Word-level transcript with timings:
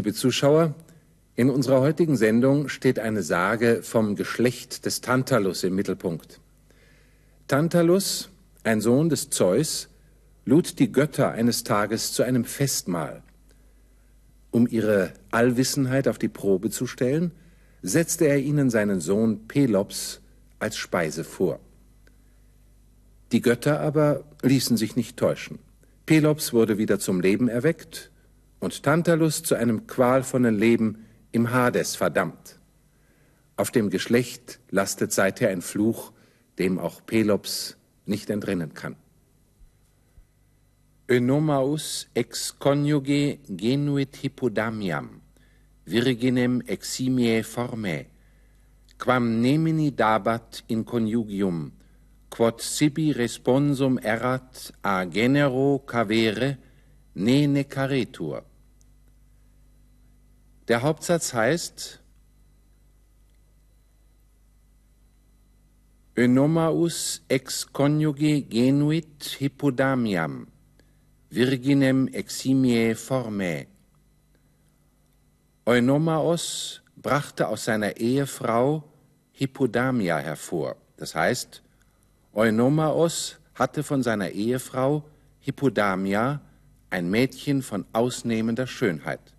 Liebe 0.00 0.14
Zuschauer, 0.14 0.74
in 1.36 1.50
unserer 1.50 1.82
heutigen 1.82 2.16
Sendung 2.16 2.70
steht 2.70 2.98
eine 2.98 3.22
Sage 3.22 3.82
vom 3.82 4.16
Geschlecht 4.16 4.86
des 4.86 5.02
Tantalus 5.02 5.62
im 5.62 5.74
Mittelpunkt. 5.74 6.40
Tantalus, 7.48 8.30
ein 8.64 8.80
Sohn 8.80 9.10
des 9.10 9.28
Zeus, 9.28 9.90
lud 10.46 10.78
die 10.78 10.90
Götter 10.90 11.32
eines 11.32 11.64
Tages 11.64 12.14
zu 12.14 12.22
einem 12.22 12.46
Festmahl. 12.46 13.22
Um 14.50 14.66
ihre 14.66 15.12
Allwissenheit 15.32 16.08
auf 16.08 16.16
die 16.16 16.28
Probe 16.28 16.70
zu 16.70 16.86
stellen, 16.86 17.32
setzte 17.82 18.24
er 18.24 18.38
ihnen 18.38 18.70
seinen 18.70 19.02
Sohn 19.02 19.48
Pelops 19.48 20.22
als 20.60 20.78
Speise 20.78 21.24
vor. 21.24 21.60
Die 23.32 23.42
Götter 23.42 23.80
aber 23.80 24.24
ließen 24.40 24.78
sich 24.78 24.96
nicht 24.96 25.18
täuschen. 25.18 25.58
Pelops 26.06 26.54
wurde 26.54 26.78
wieder 26.78 26.98
zum 26.98 27.20
Leben 27.20 27.48
erweckt 27.48 28.10
und 28.60 28.82
Tantalus 28.82 29.42
zu 29.42 29.54
einem 29.54 29.86
qualvollen 29.86 30.56
Leben 30.56 31.06
im 31.32 31.50
Hades 31.50 31.96
verdammt. 31.96 32.58
Auf 33.56 33.70
dem 33.70 33.90
Geschlecht 33.90 34.60
lastet 34.70 35.12
seither 35.12 35.48
ein 35.48 35.62
Fluch, 35.62 36.12
dem 36.58 36.78
auch 36.78 37.04
Pelops 37.04 37.76
nicht 38.06 38.30
entrinnen 38.30 38.74
kann. 38.74 38.96
Önomaus 41.08 42.06
ex 42.14 42.56
conjuge 42.58 43.38
genuit 43.48 44.16
hippodamiam, 44.16 45.20
virginem 45.84 46.60
eximie 46.60 47.42
formae, 47.42 48.06
quam 48.96 49.40
nemini 49.40 49.90
dabat 49.90 50.62
in 50.68 50.84
conjugium, 50.84 51.72
quod 52.30 52.60
sibi 52.62 53.10
responsum 53.10 53.98
erat 53.98 54.72
a 54.82 55.04
genero 55.04 55.80
cavere, 55.80 56.58
ne 57.14 57.46
necaretur. 57.48 58.49
Der 60.70 60.82
Hauptsatz 60.82 61.34
heißt 61.34 61.98
Önomaus 66.16 67.22
ex 67.26 67.72
conjuge 67.72 68.42
genuit 68.42 69.24
hippodamiam, 69.40 70.46
virginem 71.28 72.06
eximie 72.06 72.94
formae. 72.94 73.66
Eunomaos 75.66 76.82
brachte 76.94 77.48
aus 77.48 77.64
seiner 77.64 77.96
Ehefrau 77.96 78.84
Hippodamia 79.32 80.18
hervor. 80.18 80.76
Das 80.96 81.16
heißt, 81.16 81.64
Eunomaos 82.32 83.40
hatte 83.56 83.82
von 83.82 84.04
seiner 84.04 84.30
Ehefrau 84.30 85.02
Hippodamia 85.40 86.40
ein 86.90 87.10
Mädchen 87.10 87.60
von 87.62 87.86
ausnehmender 87.92 88.68
Schönheit. 88.68 89.34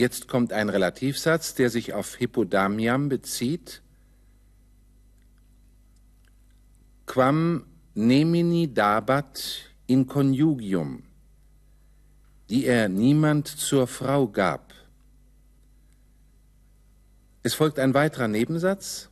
Jetzt 0.00 0.28
kommt 0.28 0.54
ein 0.54 0.70
Relativsatz, 0.70 1.54
der 1.54 1.68
sich 1.68 1.92
auf 1.92 2.14
Hippodamiam 2.14 3.10
bezieht. 3.10 3.82
Quam 7.04 7.66
nemini 7.92 8.72
dabat 8.72 9.74
in 9.86 10.06
conjugium, 10.06 11.02
die 12.48 12.64
er 12.64 12.88
niemand 12.88 13.46
zur 13.46 13.86
Frau 13.86 14.26
gab. 14.26 14.72
Es 17.42 17.52
folgt 17.52 17.78
ein 17.78 17.92
weiterer 17.92 18.28
Nebensatz. 18.28 19.10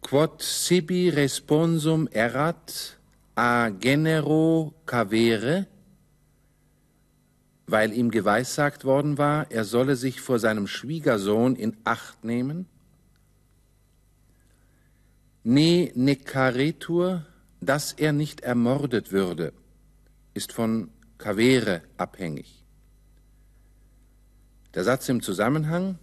Quod 0.00 0.42
sibi 0.42 1.08
responsum 1.08 2.08
erat 2.08 2.98
a 3.36 3.68
genero 3.68 4.74
cavere, 4.86 5.68
weil 7.66 7.92
ihm 7.92 8.10
geweissagt 8.10 8.84
worden 8.84 9.18
war, 9.18 9.50
er 9.50 9.64
solle 9.64 9.96
sich 9.96 10.20
vor 10.20 10.38
seinem 10.38 10.66
Schwiegersohn 10.66 11.56
in 11.56 11.76
Acht 11.84 12.24
nehmen? 12.24 12.66
Ne 15.42 15.90
necaretur, 15.94 17.26
dass 17.60 17.92
er 17.92 18.12
nicht 18.12 18.40
ermordet 18.40 19.12
würde, 19.12 19.52
ist 20.34 20.52
von 20.52 20.90
Cavere 21.18 21.82
abhängig. 21.96 22.64
Der 24.74 24.84
Satz 24.84 25.08
im 25.08 25.22
Zusammenhang 25.22 25.98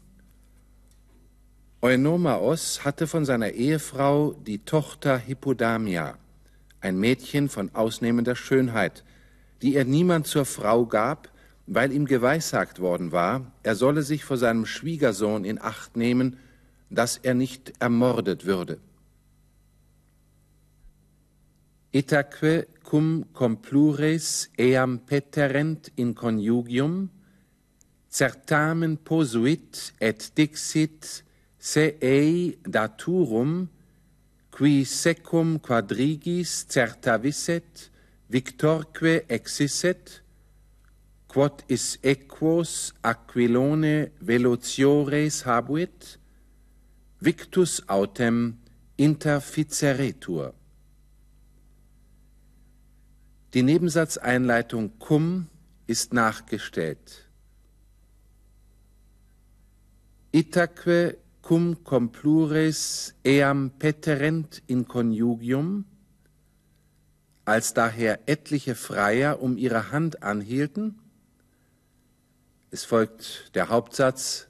Eunomaos 1.81 2.85
hatte 2.85 3.07
von 3.07 3.25
seiner 3.25 3.49
Ehefrau 3.51 4.33
die 4.33 4.59
Tochter 4.59 5.17
Hippodamia, 5.17 6.17
ein 6.79 6.97
Mädchen 6.97 7.49
von 7.49 7.75
ausnehmender 7.75 8.37
Schönheit, 8.37 9.03
die 9.61 9.75
er 9.75 9.83
niemand 9.83 10.25
zur 10.25 10.45
Frau 10.45 10.85
gab, 10.85 11.32
weil 11.65 11.91
ihm 11.91 12.05
geweissagt 12.05 12.79
worden 12.79 13.11
war, 13.11 13.51
er 13.63 13.75
solle 13.75 14.01
sich 14.01 14.25
vor 14.25 14.37
seinem 14.37 14.65
Schwiegersohn 14.65 15.45
in 15.45 15.61
Acht 15.61 15.95
nehmen, 15.95 16.37
dass 16.89 17.17
er 17.17 17.33
nicht 17.33 17.73
ermordet 17.79 18.45
würde. 18.45 18.79
Itaque 21.91 22.67
cum 22.83 23.25
complures 23.33 24.49
eam 24.57 24.99
peterent 25.05 25.91
in 25.95 26.15
conjugium, 26.15 27.11
certamen 28.09 28.97
posuit 28.97 29.93
et 29.99 30.35
dixit 30.35 31.23
se 31.59 31.93
ei 32.01 32.57
daturum, 32.63 33.69
qui 34.49 34.85
secum 34.85 35.59
quadrigis 35.61 36.65
certavisset, 36.67 37.91
victorque 38.27 39.23
exisset, 39.29 40.22
quod 41.33 41.63
is 41.67 41.97
equos 42.03 42.93
aquilone 43.01 44.11
velociores 44.21 45.45
habuit, 45.47 46.19
victus 47.19 47.81
autem 47.87 48.59
interficeretur. 48.97 50.53
Die 53.53 53.63
Nebensatzeinleitung 53.63 54.99
cum 54.99 55.49
ist 55.87 56.13
nachgestellt. 56.13 57.27
Itaque 60.31 61.17
cum 61.41 61.83
complures 61.83 63.15
eam 63.23 63.71
peterent 63.79 64.61
in 64.67 64.87
conjugium, 64.87 65.85
als 67.43 67.73
daher 67.73 68.19
etliche 68.27 68.75
Freier 68.75 69.41
um 69.41 69.57
ihre 69.57 69.91
Hand 69.91 70.21
anhielten, 70.21 70.99
es 72.73 72.85
folgt 72.85 73.51
der 73.53 73.69
Hauptsatz. 73.69 74.47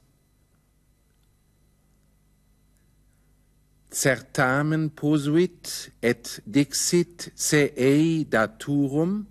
Certamen 3.92 4.92
posuit 4.92 5.92
et 6.00 6.42
dixit 6.46 7.32
se 7.34 7.70
ei 7.76 8.26
daturum, 8.28 9.26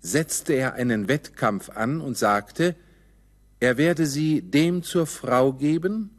setzte 0.00 0.52
er 0.52 0.74
einen 0.74 1.08
Wettkampf 1.08 1.70
an 1.70 2.02
und 2.02 2.18
sagte, 2.18 2.76
er 3.58 3.78
werde 3.78 4.06
sie 4.06 4.42
dem 4.42 4.82
zur 4.82 5.06
Frau 5.06 5.54
geben, 5.54 6.10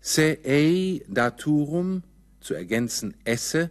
se 0.00 0.38
ei 0.44 1.02
daturum, 1.08 2.02
zu 2.40 2.52
ergänzen 2.52 3.14
esse, 3.24 3.70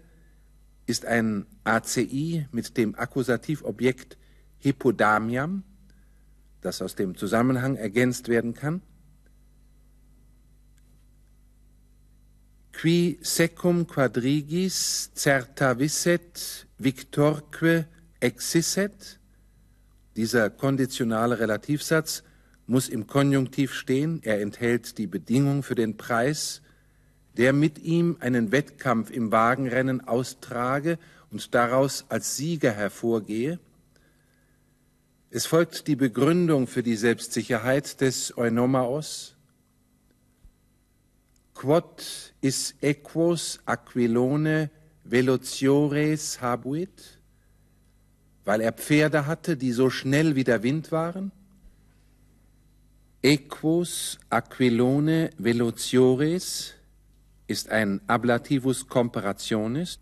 ist 0.87 1.05
ein 1.05 1.45
ACI 1.63 2.47
mit 2.51 2.75
dem 2.75 2.95
Akkusativobjekt 2.95 4.17
Hippodamiam, 4.57 5.63
das 6.65 6.81
aus 6.81 6.95
dem 6.95 7.15
Zusammenhang 7.15 7.75
ergänzt 7.75 8.27
werden 8.27 8.53
kann? 8.53 8.81
Qui 12.73 13.19
secum 13.21 13.87
quadrigis 13.87 15.11
certavisset 15.15 16.67
victorque 16.77 17.85
exisset? 18.19 19.19
Dieser 20.17 20.49
konditionale 20.49 21.39
Relativsatz 21.39 22.23
muss 22.67 22.89
im 22.89 23.07
Konjunktiv 23.07 23.73
stehen. 23.73 24.21
Er 24.23 24.41
enthält 24.41 24.97
die 24.97 25.07
Bedingung 25.07 25.63
für 25.63 25.75
den 25.75 25.97
Preis, 25.97 26.61
der 27.37 27.53
mit 27.53 27.79
ihm 27.79 28.17
einen 28.19 28.51
Wettkampf 28.51 29.11
im 29.11 29.31
Wagenrennen 29.31 30.05
austrage 30.07 30.97
und 31.31 31.53
daraus 31.53 32.05
als 32.09 32.37
Sieger 32.37 32.71
hervorgehe. 32.71 33.59
Es 35.35 35.47
folgt 35.47 35.89
die 35.89 35.97
Begründung 35.97 36.65
für 36.65 36.81
die 36.81 36.95
Selbstsicherheit 36.95 37.99
des 37.99 38.37
Eunomaos. 38.37 39.35
Quod 41.53 42.33
is 42.39 42.73
equos 42.79 43.59
aquilone 43.65 44.69
velociores 45.03 46.39
habuit, 46.39 47.19
weil 48.45 48.61
er 48.61 48.71
Pferde 48.71 49.27
hatte, 49.27 49.57
die 49.57 49.73
so 49.73 49.89
schnell 49.89 50.37
wie 50.37 50.45
der 50.45 50.63
Wind 50.63 50.93
waren. 50.93 51.33
Equus 53.21 54.17
aquilone 54.29 55.31
velociores 55.37 56.75
ist 57.47 57.67
ein 57.71 57.99
Ablativus 58.07 58.87
comparationis. 58.87 59.99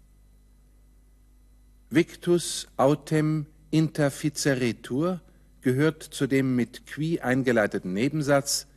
Victus 1.90 2.68
autem 2.78 3.48
interficeretur 3.74 5.20
gehört 5.62 6.04
zu 6.04 6.28
dem 6.28 6.56
mit 6.56 6.86
qui 6.86 7.22
eingeleiteten 7.22 7.92
Nebensatz, 7.94 8.68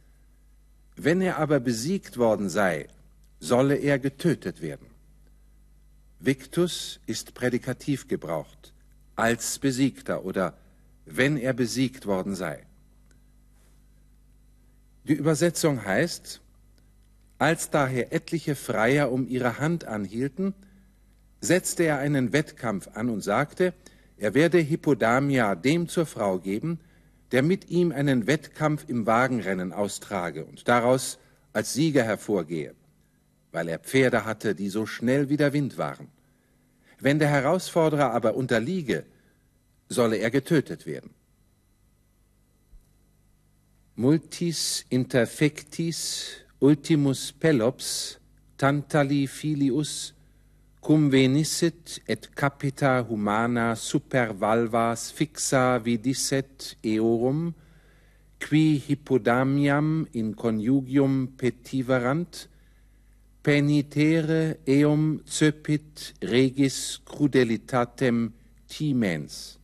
wenn 0.97 1.21
er 1.21 1.37
aber 1.39 1.61
besiegt 1.61 2.17
worden 2.17 2.49
sei, 2.49 2.89
solle 3.39 3.77
er 3.77 3.99
getötet 3.99 4.63
werden. 4.63 4.87
Victus 6.19 6.99
ist 7.05 7.35
prädikativ 7.35 8.09
gebraucht, 8.09 8.73
als 9.17 9.59
Besiegter 9.59 10.25
oder 10.25 10.57
wenn 11.05 11.37
er 11.37 11.53
besiegt 11.53 12.07
worden 12.07 12.35
sei. 12.35 12.65
Die 15.05 15.13
Übersetzung 15.13 15.85
heißt, 15.85 16.41
als 17.39 17.69
daher 17.69 18.15
etliche 18.15 18.55
Freier 18.55 19.13
um 19.13 19.29
ihre 19.29 19.59
Hand 19.59 19.85
anhielten, 19.85 20.55
setzte 21.43 21.83
er 21.83 21.99
einen 21.99 22.33
Wettkampf 22.33 22.89
an 22.95 23.11
und 23.11 23.21
sagte, 23.21 23.75
er 24.17 24.35
werde 24.35 24.59
Hippodamia 24.59 25.55
dem 25.55 25.89
zur 25.89 26.07
Frau 26.07 26.39
geben, 26.39 26.81
der 27.33 27.43
mit 27.43 27.71
ihm 27.71 27.93
einen 27.93 28.27
Wettkampf 28.27 28.85
im 28.89 29.07
Wagenrennen 29.07 29.73
austrage 29.73 30.45
und 30.45 30.69
daraus 30.69 31.19
als 31.53 31.75
Sieger 31.75 32.05
hervorgehe, 32.05 32.75
weil 33.53 33.69
er 33.69 33.79
Pferde 33.79 34.25
hatte, 34.25 34.55
die 34.55 34.69
so 34.69 34.87
schnell 34.87 35.29
wie 35.29 35.37
der 35.37 35.53
Wind 35.53 35.77
waren. 35.77 36.09
Wenn 36.99 37.19
der 37.19 37.29
Herausforderer 37.29 38.13
aber 38.13 38.35
unterliege, 38.35 39.05
solle 39.89 40.17
er 40.17 40.31
getötet 40.31 40.87
werden. 40.87 41.11
Multis 43.97 44.85
interfectis 44.91 46.45
ultimus 46.59 47.33
pelops 47.33 48.19
tantali 48.59 49.27
filius 49.27 50.15
cum 50.87 51.09
venissit 51.11 51.97
et 52.07 52.29
capita 52.39 53.01
humana 53.09 53.75
super 53.75 54.31
valvas 54.39 55.09
fixa 55.11 55.81
vidisset 55.83 56.77
eorum, 56.87 57.57
qui 58.39 58.79
hippodamiam 58.79 60.07
in 60.15 60.31
conjugium 60.39 61.27
petiverant, 61.41 62.47
penitere 63.43 64.61
eum 64.79 65.19
cepit 65.27 66.13
regis 66.23 67.01
crudelitatem 67.03 68.31
timens. 68.71 69.59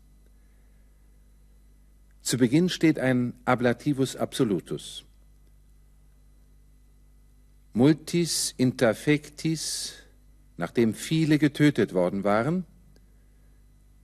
Zu 2.25 2.39
Beginn 2.39 2.69
steht 2.69 2.99
ein 2.99 3.35
Ablativus 3.45 4.17
absolutus. 4.17 5.05
Multis 7.75 8.55
interfectis 8.59 10.03
nachdem 10.57 10.95
viele 10.95 11.39
getötet 11.39 11.95
worden 11.95 12.25
waren. 12.25 12.65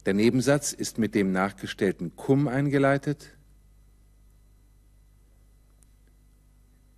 Der 0.06 0.14
Nebensatz 0.14 0.72
ist 0.72 0.98
mit 0.98 1.14
dem 1.14 1.32
nachgestellten 1.32 2.16
cum 2.16 2.48
eingeleitet. 2.48 3.36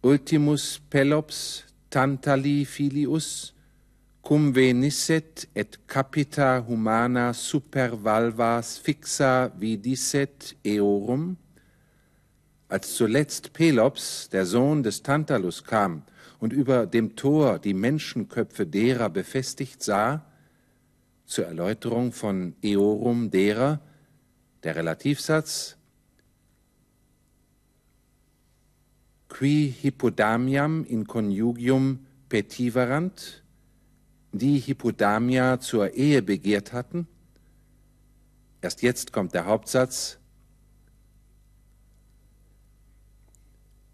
Ultimus 0.02 0.81
Pelops 0.91 1.64
Tantali 1.91 2.64
filius 2.64 3.52
cum 4.23 4.55
venisset 4.55 5.49
et 5.55 5.79
capita 5.87 6.64
humana 6.67 7.32
super 7.32 8.05
valvas 8.05 8.79
fixa 8.79 9.50
vidisset 9.58 10.55
eorum. 10.64 11.37
Als 12.70 12.94
zuletzt 12.94 13.52
Pelops, 13.52 14.28
der 14.28 14.46
Sohn 14.46 14.84
des 14.84 15.02
Tantalus, 15.02 15.64
kam 15.64 16.05
und 16.38 16.52
über 16.52 16.87
dem 16.87 17.17
Tor 17.17 17.58
die 17.58 17.75
Menschenköpfe 17.75 18.64
derer 18.64 19.11
befestigt 19.11 19.82
sah, 19.82 20.25
zur 21.26 21.46
Erläuterung 21.46 22.12
von 22.12 22.55
Eorum 22.62 23.32
derer, 23.32 23.81
der 24.62 24.76
Relativsatz 24.76 25.78
qui 29.28 29.67
hippodamiam 29.67 30.84
in 30.84 31.08
conjugium 31.08 32.06
petiverant, 32.28 33.43
die 34.31 34.61
Hippodamia 34.61 35.58
zur 35.58 35.94
Ehe 35.94 36.22
begehrt 36.22 36.72
hatten. 36.72 37.08
Erst 38.61 38.82
jetzt 38.82 39.12
kommt 39.12 39.34
der 39.34 39.46
Hauptsatz 39.46 40.19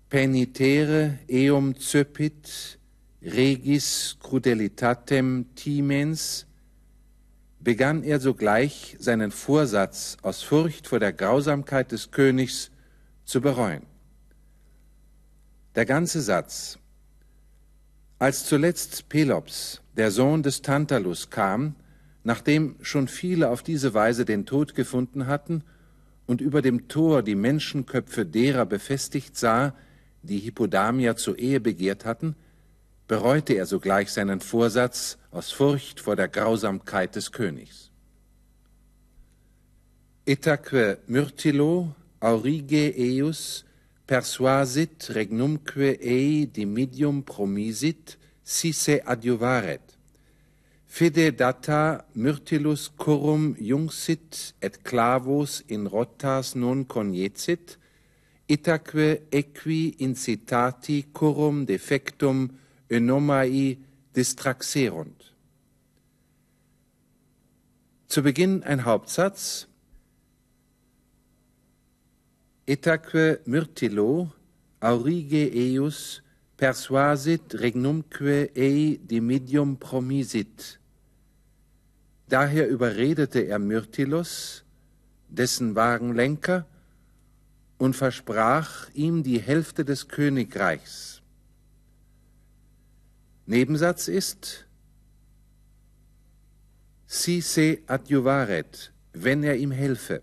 penitere 0.08 1.18
eum 1.28 1.74
cepit 1.74 2.78
regis 3.22 4.16
crudelitatem 4.20 5.46
timens, 5.54 6.46
begann 7.58 8.04
er 8.04 8.20
sogleich 8.20 8.96
seinen 9.00 9.32
Vorsatz 9.32 10.16
aus 10.22 10.42
Furcht 10.42 10.86
vor 10.86 11.00
der 11.00 11.12
Grausamkeit 11.12 11.90
des 11.90 12.12
Königs 12.12 12.70
zu 13.24 13.40
bereuen. 13.40 13.82
Der 15.74 15.84
ganze 15.84 16.20
Satz, 16.20 16.78
als 18.18 18.46
zuletzt 18.46 19.08
Pelops, 19.08 19.82
der 19.96 20.12
Sohn 20.12 20.42
des 20.42 20.62
Tantalus, 20.62 21.28
kam, 21.30 21.74
nachdem 22.22 22.76
schon 22.80 23.08
viele 23.08 23.50
auf 23.50 23.62
diese 23.62 23.92
Weise 23.94 24.24
den 24.24 24.46
Tod 24.46 24.74
gefunden 24.74 25.26
hatten 25.26 25.64
und 26.26 26.40
über 26.40 26.62
dem 26.62 26.86
Tor 26.88 27.22
die 27.22 27.34
Menschenköpfe 27.34 28.24
derer 28.24 28.64
befestigt 28.64 29.36
sah, 29.36 29.74
die 30.26 30.38
Hippodamia 30.38 31.16
zur 31.16 31.38
Ehe 31.38 31.60
begehrt 31.60 32.04
hatten, 32.04 32.36
bereute 33.08 33.54
er 33.54 33.66
sogleich 33.66 34.10
seinen 34.10 34.40
Vorsatz 34.40 35.18
aus 35.30 35.52
Furcht 35.52 36.00
vor 36.00 36.16
der 36.16 36.28
Grausamkeit 36.28 37.16
des 37.16 37.32
Königs. 37.32 37.90
Itaque 40.24 40.98
Myrtilo 41.06 41.94
aurige 42.18 42.92
eius 42.98 43.64
persuasit 44.06 45.10
regnumque 45.14 45.98
ei 46.02 46.46
dimidium 46.46 47.22
promisit 47.22 48.18
si 48.42 48.72
se 48.72 49.02
adjuvaret. 49.06 49.82
Fide 50.86 51.32
data 51.32 52.04
Myrtilus 52.14 52.90
curum 52.96 53.54
jungsit 53.58 54.54
et 54.60 54.82
clavos 54.82 55.60
in 55.68 55.86
rotas 55.86 56.54
non 56.56 56.86
coniecit, 56.88 57.78
itaque 58.48 59.22
equi 59.30 59.96
incitati 59.98 61.06
curum 61.12 61.66
defectum 61.66 62.50
önomai 62.90 63.78
distraxerunt. 64.14 65.34
Zu 68.08 68.22
Beginn 68.22 68.62
ein 68.62 68.84
Hauptsatz. 68.84 69.66
Itaque 72.66 73.40
myrtilo 73.46 74.30
aurige 74.80 75.50
eius 75.52 76.22
persuasit 76.56 77.54
regnumque 77.54 78.50
ei 78.54 78.98
dimidium 79.02 79.76
promisit. 79.78 80.78
Daher 82.28 82.66
überredete 82.68 83.46
er 83.46 83.58
Myrtilus, 83.58 84.64
dessen 85.28 85.74
Wagenlenker, 85.76 86.66
und 87.78 87.94
versprach 87.94 88.88
ihm 88.94 89.22
die 89.22 89.40
Hälfte 89.40 89.84
des 89.84 90.08
Königreichs. 90.08 91.22
Nebensatz 93.46 94.08
ist 94.08 94.66
si 97.06 97.40
se 97.40 97.78
adjuvaret, 97.86 98.92
wenn 99.12 99.42
er 99.44 99.56
ihm 99.56 99.70
helfe. 99.70 100.22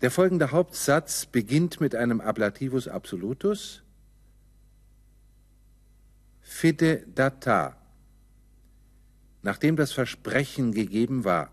Der 0.00 0.10
folgende 0.10 0.50
Hauptsatz 0.50 1.26
beginnt 1.26 1.80
mit 1.80 1.94
einem 1.94 2.22
Ablativus 2.22 2.88
absolutus, 2.88 3.82
fide 6.40 7.04
data, 7.14 7.76
nachdem 9.42 9.76
das 9.76 9.92
Versprechen 9.92 10.72
gegeben 10.72 11.24
war. 11.24 11.52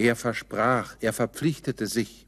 Er 0.00 0.16
versprach, 0.16 0.96
er 1.00 1.12
verpflichtete 1.12 1.86
sich. 1.86 2.26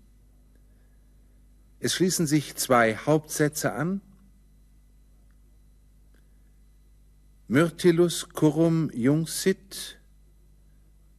Es 1.80 1.94
schließen 1.94 2.26
sich 2.26 2.54
zwei 2.56 2.96
Hauptsätze 2.96 3.72
an. 3.72 4.02
Myrtilus 7.48 8.28
currum 8.28 8.90
jungsit. 8.92 9.98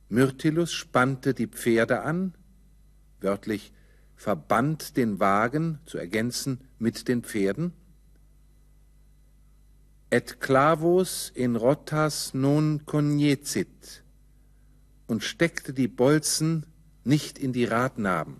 Myrtilus 0.09 0.71
spannte 0.71 1.33
die 1.33 1.47
Pferde 1.47 2.03
an, 2.03 2.35
wörtlich 3.19 3.73
verband 4.15 4.95
den 4.95 5.19
Wagen, 5.19 5.79
zu 5.87 5.97
ergänzen, 5.97 6.61
mit 6.77 7.07
den 7.07 7.23
Pferden. 7.23 7.73
Et 10.11 10.39
clavos 10.39 11.31
in 11.33 11.55
rotas 11.55 12.35
non 12.35 12.85
coniecit 12.85 14.02
und 15.13 15.23
steckte 15.23 15.73
die 15.73 15.87
Bolzen 15.87 16.65
nicht 17.03 17.37
in 17.37 17.53
die 17.53 17.65
Radnaben. 17.65 18.37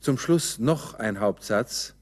Zum 0.00 0.18
Schluss 0.18 0.58
noch 0.58 0.92
ein 0.92 1.18
Hauptsatz. 1.18 1.94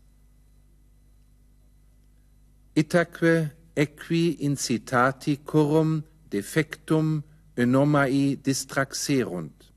Itaque 2.74 3.52
equi 3.76 4.30
incitati 4.30 5.36
curum 5.36 6.02
defectum 6.32 7.22
Önomai 7.56 8.36
distraxerunt. 8.44 9.72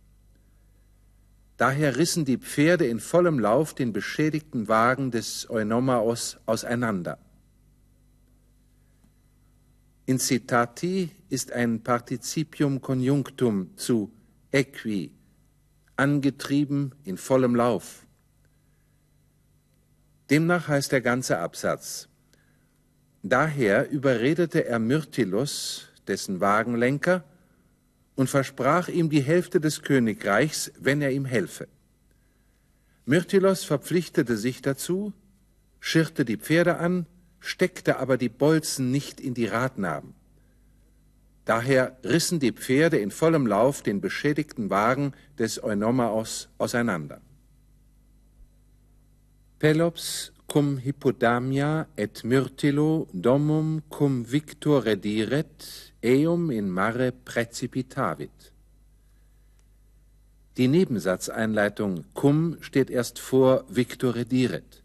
Daher 1.58 1.98
rissen 1.98 2.26
die 2.26 2.40
Pferde 2.40 2.88
in 2.88 3.00
vollem 3.00 3.38
Lauf 3.38 3.76
den 3.76 3.94
beschädigten 3.94 4.68
Wagen 4.68 5.12
des 5.12 5.48
Eunomaos 5.52 6.38
auseinander. 6.48 7.20
In 10.12 10.20
Citati 10.20 11.10
ist 11.30 11.54
ein 11.54 11.84
Partizipium 11.84 12.82
Conjunctum 12.82 13.78
zu 13.78 14.12
equi, 14.52 15.14
angetrieben 15.96 16.94
in 17.06 17.16
vollem 17.16 17.56
Lauf. 17.56 18.06
Demnach 20.30 20.68
heißt 20.68 20.92
der 20.92 21.00
ganze 21.00 21.38
Absatz. 21.38 22.10
Daher 23.24 23.90
überredete 23.90 24.66
er 24.66 24.80
Myrtilus, 24.80 25.88
dessen 26.08 26.42
Wagenlenker, 26.42 27.24
und 28.16 28.30
versprach 28.30 28.90
ihm 28.90 29.10
die 29.10 29.22
Hälfte 29.22 29.62
des 29.62 29.82
Königreichs, 29.82 30.74
wenn 30.78 31.02
er 31.02 31.12
ihm 31.12 31.24
helfe. 31.24 31.70
Myrtilos 33.06 33.64
verpflichtete 33.64 34.36
sich 34.36 34.62
dazu, 34.62 35.14
schirrte 35.80 36.26
die 36.26 36.36
Pferde 36.36 36.80
an, 36.80 37.06
steckte 37.42 38.00
aber 38.00 38.18
die 38.18 38.30
Bolzen 38.30 38.92
nicht 38.92 39.20
in 39.20 39.34
die 39.34 39.48
Radnaben. 39.48 40.14
Daher 41.44 41.98
rissen 42.06 42.40
die 42.40 42.54
Pferde 42.54 42.98
in 42.98 43.12
vollem 43.12 43.46
Lauf 43.48 43.82
den 43.82 44.00
beschädigten 44.00 44.70
Wagen 44.70 45.14
des 45.38 45.62
Eunomaos 45.62 46.48
auseinander. 46.58 47.20
Pelops 49.60 50.32
cum 50.48 50.78
Hippodamia 50.78 51.88
et 51.96 52.24
Myrtilo 52.24 53.08
domum 53.14 53.82
cum 53.90 54.24
victor 54.26 54.86
rediret, 54.86 55.94
eum 56.04 56.50
in 56.52 56.70
mare 56.70 57.12
precipitavit. 57.12 58.52
Die 60.58 60.68
Nebensatzeinleitung 60.68 62.06
cum 62.14 62.58
steht 62.62 62.90
erst 62.90 63.20
vor 63.20 63.66
victor 63.70 64.16
rediret. 64.16 64.84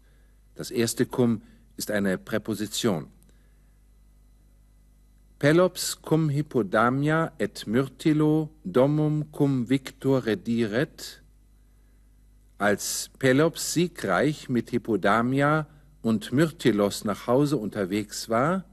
Das 0.55 0.71
erste 0.71 1.05
cum 1.05 1.41
ist 1.77 1.91
eine 1.91 2.17
Präposition. 2.17 3.07
Pelops 5.39 6.01
cum 6.01 6.29
Hippodamia 6.29 7.31
et 7.37 7.67
Myrtilo 7.67 8.49
domum 8.63 9.31
cum 9.31 9.69
victor 9.69 10.25
rediret 10.25 11.21
als 12.57 13.11
Pelops 13.19 13.73
siegreich 13.73 14.49
mit 14.49 14.71
Hippodamia 14.71 15.67
und 16.01 16.31
Myrtilos 16.31 17.03
nach 17.03 17.27
Hause 17.27 17.57
unterwegs 17.57 18.29
war, 18.29 18.65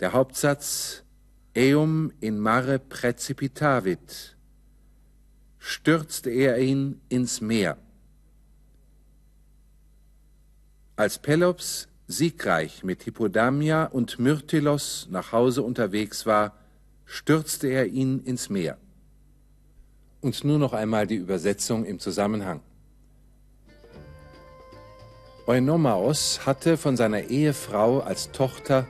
der 0.00 0.12
Hauptsatz 0.12 1.04
Eum 1.56 2.12
in 2.20 2.38
mare 2.38 2.78
precipitavit, 2.78 4.36
stürzte 5.58 6.30
er 6.30 6.58
ihn 6.58 7.00
ins 7.08 7.40
Meer. 7.40 7.78
Als 10.98 11.20
Pelops 11.20 11.86
siegreich 12.08 12.82
mit 12.82 13.04
Hippodamia 13.04 13.84
und 13.84 14.18
Myrtilos 14.18 15.06
nach 15.12 15.30
Hause 15.30 15.62
unterwegs 15.62 16.26
war, 16.26 16.54
stürzte 17.04 17.68
er 17.68 17.86
ihn 17.86 18.24
ins 18.24 18.50
Meer. 18.50 18.78
Und 20.20 20.42
nur 20.42 20.58
noch 20.58 20.72
einmal 20.72 21.06
die 21.06 21.14
Übersetzung 21.14 21.84
im 21.84 22.00
Zusammenhang. 22.00 22.62
Eunomaos 25.46 26.44
hatte 26.44 26.76
von 26.76 26.96
seiner 26.96 27.30
Ehefrau 27.30 28.00
als 28.00 28.32
Tochter 28.32 28.88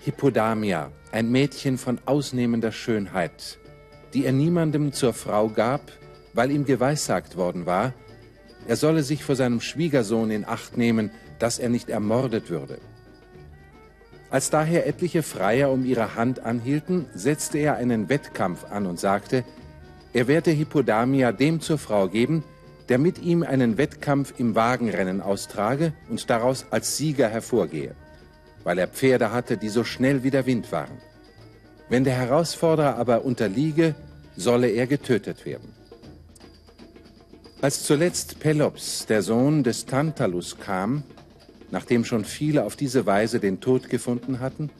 Hippodamia, 0.00 0.92
ein 1.12 1.30
Mädchen 1.30 1.78
von 1.78 1.98
ausnehmender 2.04 2.72
Schönheit, 2.72 3.58
die 4.12 4.26
er 4.26 4.32
niemandem 4.32 4.92
zur 4.92 5.14
Frau 5.14 5.48
gab, 5.48 5.92
weil 6.34 6.50
ihm 6.50 6.66
geweissagt 6.66 7.38
worden 7.38 7.64
war, 7.64 7.94
er 8.66 8.76
solle 8.76 9.02
sich 9.02 9.24
vor 9.24 9.34
seinem 9.34 9.62
Schwiegersohn 9.62 10.30
in 10.30 10.44
Acht 10.44 10.76
nehmen, 10.76 11.10
dass 11.38 11.58
er 11.58 11.68
nicht 11.68 11.90
ermordet 11.90 12.50
würde. 12.50 12.78
Als 14.30 14.50
daher 14.50 14.86
etliche 14.86 15.22
Freier 15.22 15.70
um 15.70 15.84
ihre 15.84 16.14
Hand 16.14 16.40
anhielten, 16.40 17.06
setzte 17.14 17.58
er 17.58 17.76
einen 17.76 18.08
Wettkampf 18.08 18.64
an 18.70 18.86
und 18.86 19.00
sagte, 19.00 19.44
er 20.12 20.28
werde 20.28 20.50
Hippodamia 20.50 21.32
dem 21.32 21.60
zur 21.60 21.78
Frau 21.78 22.08
geben, 22.08 22.44
der 22.88 22.98
mit 22.98 23.18
ihm 23.18 23.42
einen 23.42 23.78
Wettkampf 23.78 24.34
im 24.38 24.54
Wagenrennen 24.54 25.20
austrage 25.20 25.92
und 26.08 26.28
daraus 26.30 26.66
als 26.70 26.96
Sieger 26.96 27.28
hervorgehe, 27.28 27.94
weil 28.64 28.78
er 28.78 28.88
Pferde 28.88 29.32
hatte, 29.32 29.56
die 29.56 29.68
so 29.68 29.84
schnell 29.84 30.22
wie 30.22 30.30
der 30.30 30.46
Wind 30.46 30.72
waren. 30.72 30.98
Wenn 31.88 32.04
der 32.04 32.14
Herausforderer 32.14 32.96
aber 32.96 33.24
unterliege, 33.24 33.94
solle 34.36 34.68
er 34.68 34.86
getötet 34.86 35.46
werden. 35.46 35.72
Als 37.60 37.82
zuletzt 37.82 38.40
Pelops, 38.40 39.06
der 39.06 39.22
Sohn 39.22 39.64
des 39.64 39.84
Tantalus, 39.84 40.58
kam, 40.58 41.02
nachdem 41.70 42.04
schon 42.04 42.24
viele 42.24 42.64
auf 42.64 42.76
diese 42.76 43.06
Weise 43.06 43.40
den 43.40 43.60
Tod 43.60 43.88
gefunden 43.88 44.40
hatten, 44.40 44.70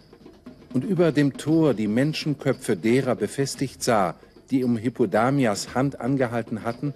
und 0.72 0.84
über 0.84 1.12
dem 1.12 1.36
Tor 1.36 1.74
die 1.74 1.88
Menschenköpfe 1.88 2.76
derer 2.76 3.14
befestigt 3.14 3.82
sah, 3.82 4.14
die 4.50 4.64
um 4.64 4.76
Hippodamias 4.76 5.74
Hand 5.74 6.00
angehalten 6.00 6.62
hatten, 6.62 6.94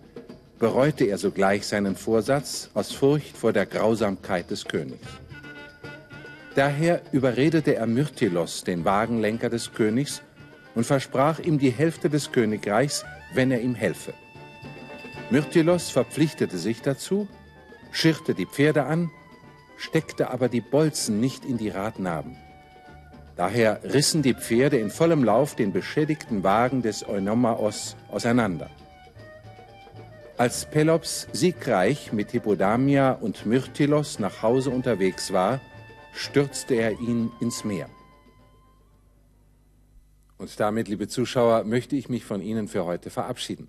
bereute 0.59 1.05
er 1.05 1.19
sogleich 1.19 1.67
seinen 1.67 1.97
Vorsatz 1.97 2.71
aus 2.75 2.93
Furcht 2.93 3.37
vor 3.37 3.53
der 3.53 3.67
Grausamkeit 3.67 4.51
des 4.51 4.65
Königs. 4.65 5.09
Daher 6.55 7.01
überredete 7.13 7.75
er 7.77 7.87
Myrtilos, 7.87 8.63
den 8.63 8.85
Wagenlenker 8.85 9.49
des 9.49 9.73
Königs, 9.73 10.23
und 10.75 10.85
versprach 10.85 11.39
ihm 11.39 11.59
die 11.59 11.71
Hälfte 11.71 12.09
des 12.09 12.31
Königreichs, 12.31 13.05
wenn 13.35 13.51
er 13.51 13.61
ihm 13.61 13.75
helfe. 13.75 14.13
Myrtilos 15.31 15.91
verpflichtete 15.91 16.59
sich 16.59 16.83
dazu, 16.83 17.27
schirrte 17.91 18.35
die 18.35 18.47
Pferde 18.47 18.85
an, 18.85 19.11
steckte 19.83 20.31
aber 20.31 20.49
die 20.49 20.61
Bolzen 20.61 21.19
nicht 21.19 21.45
in 21.45 21.59
die 21.59 21.69
Radnaben. 21.69 22.37
Daher 23.35 23.81
rissen 23.83 24.23
die 24.23 24.35
Pferde 24.35 24.79
in 24.79 24.91
vollem 24.91 25.25
Lauf 25.25 25.57
den 25.57 25.73
beschädigten 25.73 26.45
Wagen 26.45 26.83
des 26.83 27.09
Eunomaos 27.09 27.97
auseinander. 28.09 28.71
Als 30.37 30.67
Pelops 30.71 31.27
siegreich 31.33 32.13
mit 32.13 32.31
Hippodamia 32.31 33.13
und 33.13 33.45
Myrtilos 33.45 34.21
nach 34.21 34.43
Hause 34.43 34.71
unterwegs 34.71 35.33
war, 35.33 35.61
stürzte 36.13 36.75
er 36.75 36.93
ihn 37.01 37.33
ins 37.41 37.65
Meer. 37.65 37.89
Und 40.39 40.61
damit, 40.61 40.87
liebe 40.87 41.09
Zuschauer, 41.09 41.65
möchte 41.65 41.97
ich 41.97 42.09
mich 42.09 42.25
von 42.25 42.41
Ihnen 42.41 42.69
für 42.69 42.85
heute 42.85 43.11
verabschieden. 43.11 43.69